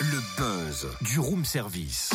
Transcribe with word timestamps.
Le 0.00 0.20
buzz 0.36 0.88
du 1.00 1.18
room 1.18 1.42
service. 1.42 2.10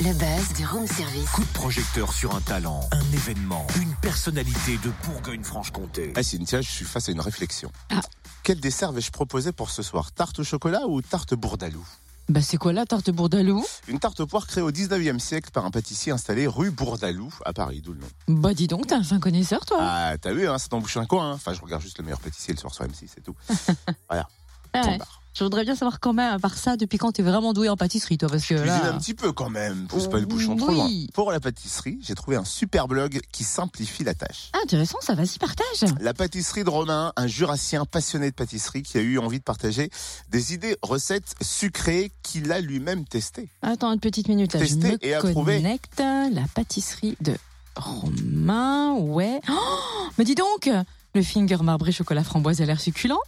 Le 0.00 0.12
buzz 0.12 0.52
du 0.54 0.66
room 0.66 0.86
service. 0.86 1.30
Coup 1.30 1.44
de 1.44 1.52
projecteur 1.54 2.12
sur 2.12 2.34
un 2.36 2.42
talent, 2.42 2.80
un 2.92 3.12
événement, 3.14 3.66
une 3.80 3.94
personnalité 4.02 4.78
de 4.84 4.90
Bourgogne-Franche-Comté. 5.06 6.12
Ah 6.14 6.22
Cynthia, 6.22 6.60
je 6.60 6.68
suis 6.68 6.84
face 6.84 7.08
à 7.08 7.12
une 7.12 7.22
réflexion. 7.22 7.72
Ah. 7.90 8.02
Quel 8.42 8.60
dessert 8.60 8.92
vais-je 8.92 9.10
proposer 9.10 9.52
pour 9.52 9.70
ce 9.70 9.82
soir? 9.82 10.12
Tarte 10.12 10.40
au 10.40 10.44
chocolat 10.44 10.86
ou 10.86 11.00
tarte 11.00 11.32
bourdalou 11.32 11.86
Bah 12.28 12.40
c'est 12.40 12.56
quoi 12.56 12.72
la 12.72 12.86
tarte 12.86 13.10
bourdalou 13.10 13.64
Une 13.86 13.98
tarte 13.98 14.20
aux 14.20 14.26
poires 14.26 14.46
créée 14.46 14.62
au 14.62 14.70
19e 14.70 15.18
siècle 15.18 15.50
par 15.50 15.66
un 15.66 15.70
pâtissier 15.70 16.10
installé 16.10 16.46
rue 16.46 16.70
Bourdalou 16.70 17.32
à 17.44 17.52
Paris, 17.52 17.82
d'où 17.82 17.92
le 17.92 18.00
nom. 18.00 18.06
Bah 18.28 18.54
dis 18.54 18.66
donc, 18.66 18.86
t'es 18.86 18.94
un 18.94 19.02
fin 19.02 19.20
connaisseur 19.20 19.66
toi. 19.66 19.78
Ah, 19.80 20.14
t'as 20.18 20.32
vu, 20.32 20.48
hein, 20.48 20.56
ça 20.58 20.68
t'embouche 20.68 20.96
un 20.96 21.04
coin. 21.04 21.32
hein. 21.32 21.34
Enfin, 21.34 21.52
je 21.52 21.60
regarde 21.60 21.82
juste 21.82 21.98
le 21.98 22.04
meilleur 22.04 22.20
pâtissier 22.20 22.54
le 22.54 22.58
soir 22.58 22.72
sur 22.74 22.84
M6, 22.84 23.08
c'est 23.14 23.22
tout. 23.22 23.34
voilà. 24.08 24.26
Ah 24.72 24.86
ouais. 24.86 24.98
Je 25.36 25.42
voudrais 25.42 25.64
bien 25.64 25.74
savoir 25.74 25.98
quand 25.98 26.12
même, 26.12 26.32
à 26.32 26.38
part 26.38 26.56
ça, 26.56 26.76
depuis 26.76 26.96
quand 26.96 27.10
t'es 27.10 27.22
vraiment 27.24 27.52
doué 27.52 27.68
en 27.68 27.76
pâtisserie 27.76 28.18
toi, 28.18 28.28
parce 28.28 28.46
que 28.46 28.54
un 28.54 28.98
petit 28.98 29.14
peu 29.14 29.32
quand 29.32 29.50
même, 29.50 29.88
pousse 29.88 30.06
pas 30.06 30.20
le 30.20 30.26
bouchon 30.26 30.54
trop 30.54 30.70
loin. 30.70 30.88
Pour 31.12 31.32
la 31.32 31.40
pâtisserie, 31.40 31.98
j'ai 32.02 32.14
trouvé 32.14 32.36
un 32.36 32.44
super 32.44 32.86
blog 32.86 33.20
qui 33.32 33.42
simplifie 33.42 34.04
la 34.04 34.14
tâche. 34.14 34.50
Ah, 34.52 34.58
intéressant, 34.62 34.98
ça 35.00 35.16
vas-y, 35.16 35.38
partage. 35.40 35.90
La 36.00 36.14
pâtisserie 36.14 36.62
de 36.62 36.70
Romain, 36.70 37.12
un 37.16 37.26
jurassien 37.26 37.84
passionné 37.84 38.30
de 38.30 38.34
pâtisserie 38.36 38.84
qui 38.84 38.96
a 38.96 39.00
eu 39.00 39.18
envie 39.18 39.40
de 39.40 39.42
partager 39.44 39.90
des 40.30 40.54
idées 40.54 40.76
recettes 40.82 41.34
sucrées 41.40 42.12
qu'il 42.22 42.52
a 42.52 42.60
lui-même 42.60 43.04
testées. 43.04 43.48
Attends 43.62 43.92
une 43.92 43.98
petite 43.98 44.28
minute 44.28 44.52
là, 44.54 44.60
je 44.60 44.66
Testé 44.66 44.92
me 44.92 45.04
et 45.04 45.14
approuvé. 45.14 45.56
connecte. 45.56 45.98
La 45.98 46.44
pâtisserie 46.54 47.16
de 47.20 47.34
Romain, 47.74 48.92
ouais. 48.92 49.40
Oh, 49.50 50.08
mais 50.16 50.24
dis 50.24 50.36
donc, 50.36 50.70
le 51.14 51.22
finger 51.24 51.56
marbré 51.56 51.90
chocolat 51.90 52.22
framboise 52.22 52.60
a 52.60 52.66
l'air 52.66 52.80
succulent. 52.80 53.18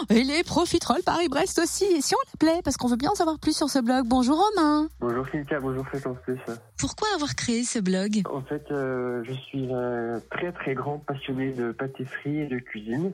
Oh, 0.00 0.04
et 0.10 0.22
les 0.22 0.42
profiteroles 0.44 1.02
Paris-Brest 1.04 1.58
aussi. 1.58 1.84
Et 1.84 2.00
si 2.00 2.14
on 2.14 2.18
l'appelait 2.32 2.60
Parce 2.62 2.76
qu'on 2.76 2.88
veut 2.88 2.96
bien 2.96 3.10
en 3.10 3.14
savoir 3.14 3.38
plus 3.38 3.56
sur 3.56 3.68
ce 3.68 3.78
blog. 3.78 4.06
Bonjour 4.06 4.38
Romain. 4.38 4.88
Bonjour 5.00 5.26
Cynthia, 5.28 5.60
bonjour 5.60 5.86
Fréquence 5.86 6.18
Plus. 6.24 6.38
Pourquoi 6.78 7.08
avoir 7.14 7.34
créé 7.34 7.64
ce 7.64 7.78
blog? 7.78 8.22
En 8.30 8.42
fait, 8.42 8.64
euh, 8.70 9.22
je 9.24 9.32
suis 9.32 9.72
un 9.72 10.20
très 10.30 10.52
très 10.52 10.74
grand 10.74 10.98
passionné 10.98 11.52
de 11.52 11.72
pâtisserie 11.72 12.40
et 12.40 12.46
de 12.46 12.58
cuisine. 12.58 13.12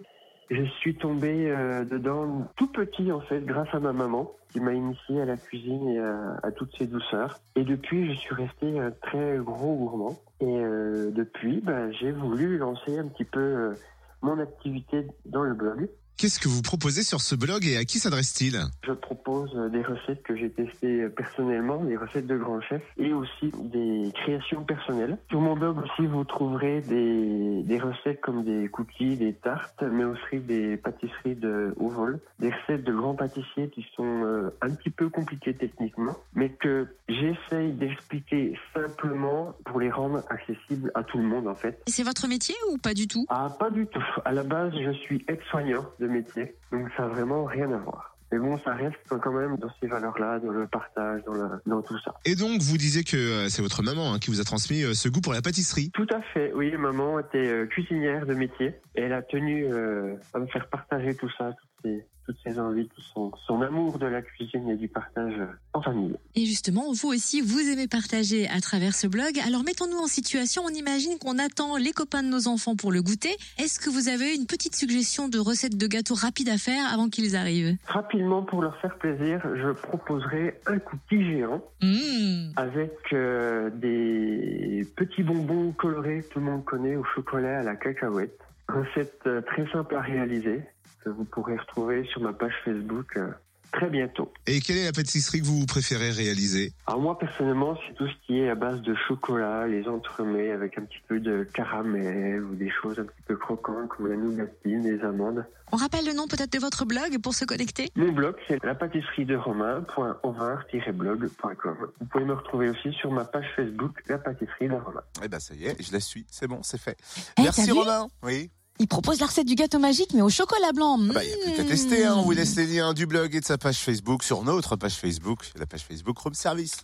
Je 0.50 0.64
suis 0.80 0.96
tombé 0.96 1.50
euh, 1.50 1.84
dedans 1.84 2.46
tout 2.56 2.70
petit 2.70 3.10
en 3.12 3.20
fait 3.20 3.41
grâce 3.41 3.72
à 3.72 3.80
ma 3.80 3.92
maman 3.92 4.30
qui 4.52 4.60
m'a 4.60 4.72
initié 4.72 5.20
à 5.20 5.24
la 5.24 5.36
cuisine 5.36 5.88
et 5.88 5.98
à, 5.98 6.38
à 6.42 6.52
toutes 6.52 6.76
ses 6.76 6.86
douceurs. 6.86 7.41
Et 7.56 7.64
depuis, 7.64 8.12
je 8.12 8.19
suis 8.19 8.34
resté 8.34 8.78
un 8.78 8.91
très 8.91 9.38
gros 9.38 9.74
gourmand. 9.74 10.16
Et 10.41 10.46
euh, 10.46 11.10
depuis, 11.10 11.60
bah, 11.60 11.91
j'ai 11.92 12.12
voulu 12.12 12.58
lancer 12.58 12.98
un 12.98 13.08
petit 13.08 13.24
peu 13.24 13.41
euh, 13.41 13.74
mon 14.22 14.38
activité 14.38 15.06
dans 15.24 15.42
le 15.42 15.54
blog. 15.54 15.88
Qu'est-ce 16.16 16.38
que 16.38 16.48
vous 16.48 16.62
proposez 16.62 17.02
sur 17.02 17.20
ce 17.20 17.34
blog 17.34 17.66
et 17.66 17.76
à 17.76 17.84
qui 17.84 17.98
s'adresse-t-il? 17.98 18.60
Je 18.86 18.92
propose 18.92 19.52
des 19.72 19.82
recettes 19.82 20.22
que 20.22 20.36
j'ai 20.36 20.48
testées 20.48 21.08
personnellement, 21.08 21.82
des 21.84 21.96
recettes 21.96 22.28
de 22.28 22.36
grands 22.36 22.60
chefs 22.60 22.84
et 22.96 23.12
aussi 23.12 23.50
des 23.64 24.12
créations 24.14 24.62
personnelles. 24.62 25.18
Sur 25.28 25.40
mon 25.40 25.56
blog 25.56 25.78
aussi, 25.78 26.06
vous 26.06 26.22
trouverez 26.22 26.82
des, 26.82 27.62
des 27.64 27.78
recettes 27.80 28.20
comme 28.20 28.44
des 28.44 28.68
cookies, 28.68 29.16
des 29.16 29.34
tartes, 29.34 29.82
mais 29.82 30.04
aussi 30.04 30.38
des 30.38 30.76
pâtisseries 30.76 31.34
de 31.34 31.74
haut 31.78 31.88
vol, 31.88 32.20
des 32.38 32.50
recettes 32.50 32.84
de 32.84 32.92
grands 32.92 33.16
pâtissiers 33.16 33.68
qui 33.70 33.84
sont 33.96 34.22
euh, 34.24 34.56
un 34.62 34.70
petit 34.70 34.90
peu 34.90 35.08
compliquées 35.08 35.54
techniquement, 35.54 36.16
mais 36.34 36.50
que 36.50 36.86
j'essaye 37.08 37.72
d'expliquer 37.72 38.56
simplement 38.72 39.54
pour 39.64 39.80
les 39.80 39.90
rendre 39.90 40.22
accessibles 40.30 40.92
à 40.94 41.02
tout 41.02 41.18
le 41.18 41.24
monde 41.24 41.48
en 41.48 41.56
fait. 41.56 41.82
C'est 41.88 42.04
votre 42.04 42.28
métier 42.28 42.54
ou 42.72 42.78
pas 42.78 42.94
du 42.94 43.08
tout? 43.08 43.26
Ah, 43.28 43.50
pas 43.58 43.70
du 43.70 43.86
tout. 43.88 44.00
À 44.24 44.32
la 44.32 44.44
base, 44.44 44.72
je 44.74 44.92
suis 44.92 45.24
aide-soignant 45.26 45.84
de 46.05 46.08
métier, 46.08 46.55
donc 46.70 46.88
ça 46.97 47.05
n'a 47.05 47.08
vraiment 47.08 47.44
rien 47.44 47.70
à 47.72 47.78
voir. 47.78 48.14
Mais 48.33 48.38
bon, 48.38 48.58
ça 48.64 48.74
reste 48.74 48.97
quand 49.08 49.33
même 49.33 49.56
dans 49.58 49.70
ces 49.80 49.86
valeurs-là, 49.86 50.41
dans 50.41 50.50
le 50.50 50.66
partage, 50.66 51.22
dans, 51.66 51.83
tout 51.83 51.98
ça. 52.00 52.14
Et 52.24 52.34
donc, 52.34 52.60
vous 52.62 52.77
disiez 52.77 53.05
que 53.05 53.16
euh, 53.16 53.48
c'est 53.48 53.62
votre 53.62 53.83
maman 53.83 54.12
hein, 54.12 54.19
qui 54.19 54.31
vous 54.31 54.41
a 54.41 54.44
transmis 54.44 54.82
euh, 54.82 54.94
ce 54.94 55.09
goût 55.09 55.20
pour 55.20 55.32
la 55.32 55.41
pâtisserie. 55.41 55.91
Tout 55.92 56.06
à 56.12 56.20
fait, 56.32 56.53
oui. 56.53 56.72
Maman 56.76 57.20
était 57.20 57.47
euh, 57.47 57.66
cuisinière 57.66 58.26
de 58.26 58.34
métier 58.34 58.75
et 58.97 59.03
elle 59.03 59.12
a 59.12 59.22
tenu 59.22 59.66
euh, 59.66 60.16
à 60.32 60.41
me 60.41 60.47
faire 60.47 60.69
partager 60.69 61.15
tout 61.15 61.31
ça, 61.38 61.53
ses, 61.84 62.06
toutes 62.27 62.39
ses 62.45 62.59
envies, 62.59 62.89
tout 62.89 63.03
son, 63.12 63.31
son 63.47 63.61
amour 63.61 63.99
de 63.99 64.06
la 64.06 64.22
cuisine 64.22 64.69
et 64.71 64.77
du 64.77 64.89
partage 64.89 65.34
en 65.75 65.83
famille. 65.83 66.17
Et 66.34 66.47
justement, 66.47 66.93
vous 66.93 67.09
aussi, 67.09 67.43
vous 67.43 67.61
aimez 67.61 67.87
partager 67.87 68.49
à 68.49 68.61
travers 68.61 68.95
ce 68.95 69.06
blog. 69.06 69.39
Alors 69.47 69.62
mettons-nous 69.62 69.99
en 69.99 70.06
situation, 70.06 70.62
on 70.65 70.71
imagine 70.71 71.19
qu'on 71.19 71.39
attend 71.39 71.77
les 71.77 71.93
copains 71.93 72.22
de 72.22 72.28
nos 72.28 72.49
enfants 72.49 72.77
pour 72.77 72.93
le 72.93 73.03
goûter. 73.03 73.37
Est-ce 73.59 73.78
que 73.78 73.91
vous 73.91 74.09
avez 74.09 74.34
une 74.34 74.47
petite 74.47 74.75
suggestion 74.75 75.28
de 75.28 75.39
recette 75.39 75.77
de 75.77 75.87
gâteau 75.87 76.15
rapide 76.15 76.49
à 76.49 76.56
faire 76.56 76.93
avant 76.93 77.09
qu'ils 77.11 77.37
arrivent? 77.37 77.77
Rapidement, 77.87 78.43
pour 78.43 78.62
leur 78.62 78.77
faire 78.81 78.97
plaisir, 78.99 79.43
je 79.55 79.71
proposerai 79.72 80.59
un 80.66 80.78
cookie 80.78 81.22
géant 81.25 81.62
Mmh. 81.83 82.53
avec 82.56 82.93
euh, 83.12 83.69
des 83.71 84.87
petits 84.97 85.22
bonbons 85.22 85.72
colorés, 85.72 86.25
tout 86.31 86.39
le 86.39 86.47
monde 86.47 86.65
connaît, 86.65 86.97
au 86.97 87.05
chocolat, 87.05 87.61
à 87.61 87.62
la 87.62 87.77
cacahuète. 87.77 88.39
Recette 88.69 89.21
euh, 89.27 89.43
très 89.43 89.71
simple 89.71 89.95
à 89.95 90.01
réaliser 90.01 90.62
que 91.04 91.10
vous 91.10 91.25
pourrez 91.25 91.56
retrouver 91.56 92.04
sur 92.06 92.20
ma 92.20 92.32
page 92.32 92.54
Facebook 92.65 93.16
euh, 93.16 93.28
très 93.75 93.91
bientôt. 93.91 94.32
Et 94.47 94.60
quelle 94.60 94.76
est 94.78 94.84
la 94.84 94.92
pâtisserie 94.92 95.41
que 95.41 95.47
vous 95.47 95.66
préférez 95.66 96.10
réaliser? 96.10 96.72
Alors 96.87 97.00
moi 97.00 97.19
personnellement, 97.19 97.76
c'est 97.87 97.94
tout 97.94 98.06
ce 98.06 98.15
qui 98.26 98.38
est 98.38 98.48
à 98.48 98.54
base 98.54 98.81
de 98.82 98.94
chocolat, 99.09 99.66
les 99.66 99.88
entremets 99.88 100.53
avec 100.53 100.78
un 100.78 100.82
petit 100.82 101.00
peu 101.09 101.19
de 101.19 101.42
caramel 101.53 102.44
ou 102.44 102.54
des 102.54 102.70
choses 102.70 103.00
un 103.00 103.04
petit 103.04 103.22
peu 103.26 103.37
croquantes 103.37 103.88
comme 103.88 104.06
la 104.09 104.15
nougatine, 104.16 104.84
les 104.84 105.00
amandes. 105.03 105.44
On 105.72 105.76
rappelle 105.76 106.06
le 106.06 106.12
nom 106.12 106.28
peut-être 106.28 106.53
de 106.53 106.60
votre 106.60 106.84
blog 106.84 107.21
pour 107.21 107.34
se 107.34 107.44
connecter? 107.44 107.91
Mon 107.97 108.12
blog, 108.12 108.36
c'est 108.47 108.62
la 108.62 108.76
pâtisserie 108.76 109.25
de 109.25 109.34
romain.over-blog.com. 109.34 111.76
Vous 112.00 112.06
pouvez 112.06 112.25
me 112.25 112.34
retrouver 112.34 112.71
aussi 112.71 112.92
sur 112.92 113.10
ma 113.10 113.25
page 113.25 113.47
Facebook, 113.56 114.00
la 114.09 114.19
pâtisserie 114.19 114.69
de 114.69 114.75
Romain. 114.75 115.03
Eh 115.25 115.28
ben 115.28 115.41
ça 115.41 115.53
y 115.54 115.65
est, 115.65 115.82
je 115.82 115.92
la 115.92 115.98
suis, 115.98 116.25
c'est 116.31 116.47
bon, 116.47 116.62
c'est 116.62 116.81
fait. 116.81 116.97
Eh, 117.38 117.42
Merci 117.42 117.72
Romain. 117.72 118.06
Oui. 118.22 118.53
Il 118.80 118.88
propose 118.88 119.20
la 119.20 119.26
recette 119.26 119.46
du 119.46 119.54
gâteau 119.54 119.78
magique, 119.78 120.12
mais 120.14 120.22
au 120.22 120.28
chocolat 120.30 120.72
blanc. 120.72 120.98
Ah 121.10 121.12
bah, 121.14 121.22
il 121.22 121.28
n'y 121.28 121.34
a 121.34 121.36
plus 121.44 121.52
qu'à 121.54 121.62
tester, 121.64 122.04
hein. 122.04 122.16
on 122.16 122.22
vous 122.22 122.32
laisse 122.32 122.56
les 122.56 122.66
liens 122.66 122.92
du 122.92 123.06
blog 123.06 123.32
et 123.34 123.40
de 123.40 123.44
sa 123.44 123.56
page 123.56 123.78
Facebook 123.78 124.24
sur 124.24 124.42
notre 124.42 124.74
page 124.76 124.94
Facebook, 124.94 125.52
la 125.56 125.66
page 125.66 125.82
Facebook 125.82 126.18
Room 126.18 126.34
Service. 126.34 126.78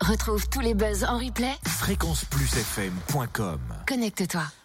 Retrouve 0.00 0.48
tous 0.48 0.60
les 0.60 0.72
buzz 0.74 1.04
en 1.04 1.18
replay. 1.18 1.52
Fréquenceplusfm.com 1.66 3.60
Connecte-toi. 3.86 4.44